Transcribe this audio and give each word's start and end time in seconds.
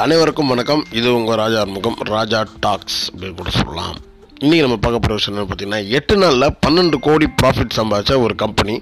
அனைவருக்கும் 0.00 0.50
வணக்கம். 0.52 0.82
இது 0.90 1.08
உங்கள் 1.14 1.38
ராஜா 1.40 1.64
முகம் 1.64 1.96
ராஜா 2.08 2.38
டாக்ஸ் 2.60 3.00
அப்படின்னு 3.10 3.36
கூட 3.36 3.50
சொல்லலாம். 3.50 3.96
இன்றைக்கி 4.40 4.62
நம்ம 4.64 4.76
பார்க்க 4.76 4.98
போகிற 4.98 5.16
விஷயம் 5.18 5.34
என்னன்னு 5.34 5.88
எட்டு 5.88 6.14
நாளில் 6.16 6.54
பன்னெண்டு 6.66 6.98
கோடி 6.98 7.26
ப்ராஃபிட் 7.42 7.76
சம்பாதிச்ச 7.78 8.20
ஒரு 8.20 8.34
கம்பெனி 8.34 8.74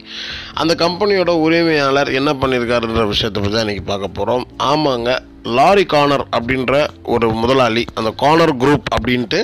அந்த 0.55 0.75
கம்பெனியோட 0.75 1.33
உரிமையாளர் 1.47 2.11
என்ன 2.13 2.33
பண்ணியிருக்காருன்ற 2.33 3.07
விஷயத்தை 3.07 3.43
பற்றி 3.43 3.55
தான் 3.55 3.67
இன்றைக்கி 3.67 3.85
பார்க்க 3.87 4.09
போகிறோம் 4.09 4.47
ஆமாங்க 4.63 5.19
லாரி 5.59 5.87
கார்னர் 5.87 6.27
அப்படின்ற 6.39 6.87
ஒரு 7.03 7.29
முதலாளி 7.33 7.87
அந்த 7.95 8.13
கார்னர் 8.17 8.57
குரூப் 8.57 8.89
அப்படின்ட்டு 8.97 9.41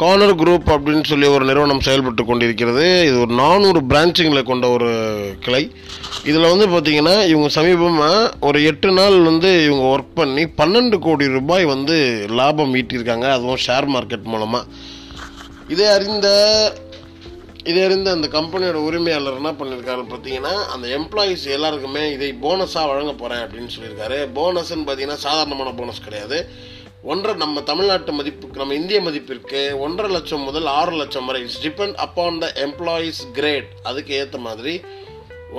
கார்னர் 0.00 0.32
குரூப் 0.40 0.68
அப்படின்னு 0.74 1.04
சொல்லி 1.10 1.26
ஒரு 1.34 1.44
நிறுவனம் 1.48 1.82
செயல்பட்டு 1.86 2.22
கொண்டிருக்கிறது. 2.30 2.84
இது 3.08 3.16
ஒரு 3.24 3.32
நானூறு 3.40 3.80
பிரான்ச்சிங்கில் 3.90 4.48
கொண்ட 4.50 4.66
ஒரு 4.76 4.90
கிளை. 5.44 5.62
இதில் 6.30 6.50
வந்து 6.52 6.66
பார்த்திங்கன்னா 6.74 7.14
இவங்க 7.32 7.48
சமீபமாக 7.58 8.30
ஒரு 8.48 8.60
எட்டு 8.70 8.90
நாள் 8.98 9.16
வந்து 9.30 9.50
இவங்க 9.66 9.84
ஒர்க் 9.92 10.16
பண்ணி 10.20 10.44
பன்னெண்டு 10.60 10.98
கோடி 11.06 11.28
ரூபாய் 11.36 11.64
வந்து 11.74 11.96
லாபம் 12.40 12.74
ஈட்டியிருக்காங்க. 12.80 13.28
அதுவும் 13.36 13.62
ஷேர் 13.66 13.88
மார்க்கெட் 13.96 14.32
மூலமாக 14.34 14.64
இதை 15.74 15.86
அறிந்த 15.96 16.28
இதை 17.70 17.80
அறிந்த 17.84 18.08
அந்த 18.16 18.26
கம்பெனியோட 18.34 18.78
உரிமையாளர் 18.88 19.38
என்ன 19.40 19.50
பண்ணியிருக்காரு 19.60 20.02
பார்த்தீங்கன்னா 20.10 20.52
அந்த 20.74 20.86
எம்ப்ளாயீஸ் 20.98 21.44
எல்லாருக்குமே 21.54 22.02
இதை 22.12 22.28
போனஸாக 22.44 22.90
வழங்க 22.90 23.12
போகிறேன் 23.22 23.42
அப்படின்னு 23.44 23.72
சொல்லியிருக்காரு. 23.76 24.18
போனஸ்ன்னு 24.36 24.86
பார்த்தீங்கன்னா 24.88 25.22
சாதாரணமான 25.24 25.72
போனஸ் 25.80 26.06
கிடையாது. 26.06 26.38
ஒன்றரை 27.10 27.34
நம்ம 27.42 27.62
தமிழ்நாட்டு 27.68 28.12
மதிப்புக்கு 28.12 28.60
நம்ம 28.60 28.76
இந்திய 28.78 28.98
மதிப்பிற்கு 29.00 29.60
ஒன்றரை 29.84 30.08
லட்சம் 30.12 30.46
முதல் 30.48 30.66
ஆறு 30.78 30.92
லட்சம் 31.00 31.26
வரை. 31.28 31.40
It's 31.42 31.60
depend 31.66 31.94
upon 32.04 32.38
the 32.42 32.46
employees 32.64 33.20
grade 33.36 33.68
அதுக்கு 33.82 34.12
ஏற்ற 34.20 34.38
மாதிரி 34.46 34.74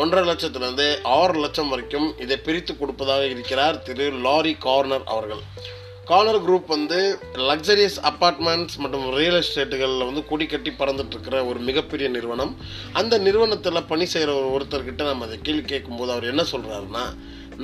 ஒன்றரை 0.02 0.24
லட்சத்துலேருந்து 0.30 0.88
ஆறு 1.20 1.36
லட்சம் 1.44 1.70
வரைக்கும் 1.70 2.08
இதை 2.20 2.38
பிரித்து 2.38 2.74
கொடுப்பதாக 2.78 3.26
இருக்கிறார் 3.34 3.78
திரு 3.88 4.08
லாரி 4.26 4.54
கார்னர் 4.66 5.06
அவர்கள். 5.14 5.44
கார்னர் 6.10 6.42
குரூப் 6.48 6.68
வந்து 6.76 7.00
லக்ஸரியஸ் 7.50 7.98
அப்பார்ட்மெண்ட்ஸ் 8.10 8.78
மற்றும் 8.84 9.08
ரியல் 9.18 9.40
எஸ்டேட்டுகளில் 9.44 10.08
வந்து 10.10 10.26
கொடி 10.32 10.46
கட்டி 10.46 10.74
பறந்துட்டுருக்கிற 10.82 11.40
ஒரு 11.50 11.60
மிகப்பெரிய 11.70 12.10
நிறுவனம். 12.10 12.54
அந்த 12.94 13.18
நிறுவனத்தில் 13.28 13.88
பணி 13.94 14.06
செய்கிற 14.06 14.34
ஒரு 14.42 14.50
ஒருத்தர்கிட்ட 14.58 15.10
நம்ம 15.12 15.26
அதை 15.26 15.40
கேள்வி 15.48 15.68
கேட்கும்போது 15.74 16.12
அவர் 16.12 16.32
என்ன 16.34 16.46
சொல்கிறாருன்னா 16.54 17.06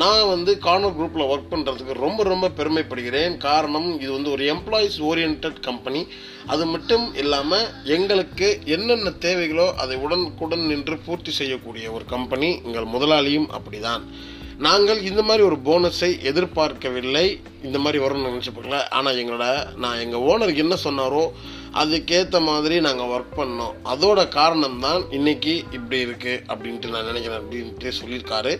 நான் 0.01 0.29
வந்து 0.31 0.51
கார்னர் 0.65 0.95
குரூப்பில் 0.97 1.29
ஒர்க் 1.31 1.49
பண்ணுறதுக்கு 1.51 1.93
ரொம்ப 2.03 2.23
ரொம்ப 2.29 2.45
பெருமைப்படுகிறேன். 2.59 3.33
காரணம் 3.47 3.89
இது 4.03 4.11
வந்து 4.15 4.29
ஒரு 4.35 4.43
எம்ப்ளாயீஸ் 4.53 4.97
ஓரியன்ட் 5.09 5.47
கம்பெனி 5.67 6.01
அது 6.53 6.63
மட்டும் 6.73 7.05
இல்லாமல் 7.21 7.67
எங்களுக்கு 7.95 8.47
என்னென்ன 8.75 9.11
தேவைகளோ 9.25 9.67
அதை 9.83 9.95
உடனுக்குடன் 10.05 10.63
நின்று 10.71 10.95
பூர்த்தி 11.07 11.33
செய்யக்கூடிய 11.39 11.91
ஒரு 11.95 12.05
கம்பெனி 12.13 12.49
எங்கள் 12.67 12.93
முதலாளியும் 12.95 13.49
அப்படிதான். 13.57 14.05
நாங்கள் 14.65 14.99
இந்த 15.09 15.21
மாதிரி 15.27 15.43
ஒரு 15.49 15.57
போனஸை 15.67 16.09
எதிர்பார்க்கவில்லை. 16.29 17.25
இந்த 17.67 17.77
மாதிரி 17.83 18.01
வரும்னு 18.03 18.29
நினச்சி 18.29 18.51
பார்க்கல. 18.51 18.79
ஆனால் 18.97 19.19
எங்களோட 19.21 19.45
நான் 19.83 20.01
எங்கள் 20.05 20.25
ஓனர் 20.31 20.53
என்ன 20.63 20.75
சொன்னாரோ 20.85 21.23
அதுக்கேற்ற 21.81 22.39
மாதிரி 22.49 22.75
நாங்கள் 22.87 23.11
ஒர்க் 23.15 23.37
பண்ணோம். 23.39 23.77
அதோட 23.93 24.19
காரணம் 24.39 24.79
தான் 24.87 25.03
இன்னைக்கு 25.19 25.55
இப்படி 25.77 25.99
இருக்குது 26.07 26.41
அப்படின்ட்டு 26.53 26.93
நான் 26.95 27.09
நினைக்கிறேன் 27.11 27.41
அப்படின்ட்டு 27.43 27.91
சொல்லியிருக்காரு. 27.99 28.53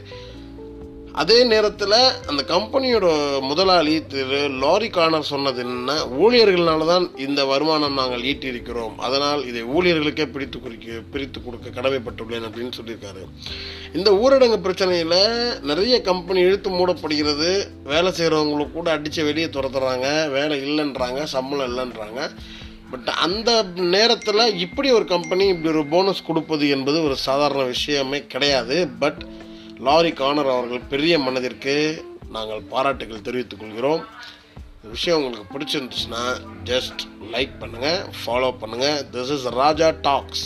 அதே 1.22 1.44
நேரத்தில் 1.44 1.95
அந்த 2.30 2.42
கம்பெனியோட 2.47 3.08
முதலாளி 3.42 4.06
திரு 4.06 4.39
லாரி 4.61 4.88
கார்னர் 4.89 5.28
சொன்னது 5.31 5.59
என்ன? 5.64 5.95
ஊழியர்களால் 6.23 6.86
தான் 6.88 7.06
இந்த 7.17 7.45
வருமானம் 7.45 7.94
நாங்கள் 7.94 8.22
ஈட்டியிருக்கிறோம். 8.22 8.95
அதனால் 9.08 9.41
இதை 9.45 9.64
ஊழியர்களுக்கே 9.64 10.25
பிரித்து 10.31 10.59
குறிக்க 10.59 10.97
பிரித்து 11.11 11.41
கொடுக்க 11.44 11.75
கடமைப்பட்டுள்ளேன் 11.75 12.47
அப்படின்னு 12.47 12.73
சொல்லியிருக்காரு. 12.80 13.22
இந்த 13.94 14.11
ஊரடங்கு 14.23 14.59
பிரச்சனையில் 14.66 15.61
நிறைய 15.61 16.02
கம்பெனி 16.02 16.39
இழுத்து 16.39 16.69
மூடப்படுகிறது. 16.69 17.52
வேலை 17.84 18.12
செய்கிறவங்களுக்கு 18.18 18.72
கூட 18.72 18.91
அடித்து 18.91 19.23
வெளியே 19.23 19.46
துரத்துறாங்க. 19.46 20.31
வேலை 20.31 20.57
இல்லைன்றாங்க 20.68 21.23
சம்பளம் 21.35 21.69
இல்லைன்றாங்க. 21.72 22.22
பட் 22.91 23.09
அந்த 23.28 23.63
நேரத்தில் 23.96 24.46
இப்படி 24.66 24.91
ஒரு 24.91 25.06
கம்பெனி 25.06 25.47
இப்படி 25.47 25.75
ஒரு 25.75 25.85
போனஸ் 25.85 26.25
கொடுப்பது 26.25 26.66
என்பது 26.69 27.03
ஒரு 27.03 27.16
சாதாரண 27.16 27.63
விஷயமே 27.63 28.22
கிடையாது. 28.35 28.88
பட் 29.00 29.23
லாரி 29.85 30.11
கானர் 30.19 30.49
அவர்கள் 30.53 30.89
பெரிய 30.91 31.13
மனதிற்கு 31.25 31.75
நாங்கள் 32.35 32.61
பாராட்டுகள் 32.71 33.25
தெரிவித்துக் 33.27 33.61
கொள்கிறோம். 33.61 34.01
இந்த 34.75 34.88
விஷயம் 34.95 35.17
உங்களுக்கு 35.19 35.53
பிடிச்சிருந்துச்சுன்னா 35.53 36.21
ஜஸ்ட் 36.69 37.01
லைக் 37.33 37.53
பண்ணுங்கள் 37.61 37.99
ஃபாலோ 38.19 38.49
பண்ணுங்கள் 38.61 38.99
திஸ் 39.13 39.31
இஸ் 39.35 39.47
ராஜா 39.61 39.89
டாக்ஸ் 40.07 40.45